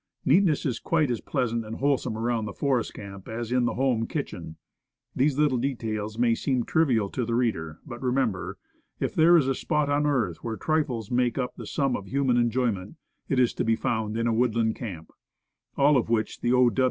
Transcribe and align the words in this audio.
Neatness 0.25 0.65
is 0.65 0.79
quite 0.79 1.11
as 1.11 1.21
pleasant 1.21 1.63
and 1.63 1.75
wholesome 1.75 2.17
around 2.17 2.45
the 2.45 2.53
forest 2.53 2.91
camp 2.91 3.27
as 3.27 3.51
in 3.51 3.65
the 3.65 3.75
home 3.75 4.07
kitchen. 4.07 4.55
These 5.15 5.37
little 5.37 5.59
details 5.59 6.17
may 6.17 6.33
seem 6.33 6.63
trivial 6.63 7.07
to 7.11 7.23
the 7.23 7.35
reader. 7.35 7.77
But 7.85 8.01
remember, 8.01 8.57
if 8.99 9.13
there 9.13 9.37
is 9.37 9.47
a 9.47 9.53
spot 9.53 9.91
on 9.91 10.07
earth 10.07 10.37
where 10.43 10.57
trifles 10.57 11.11
make 11.11 11.37
up 11.37 11.53
the 11.55 11.67
sum 11.67 11.95
of 11.95 12.07
human 12.07 12.37
enjoyment, 12.37 12.95
it 13.29 13.37
is 13.37 13.53
to 13.53 13.63
be 13.63 13.75
found 13.75 14.17
in 14.17 14.25
a 14.25 14.33
woodland 14.33 14.75
camp. 14.75 15.11
All 15.77 15.97
of 15.97 16.09
which 16.09 16.41
the 16.41 16.51
O. 16.51 16.71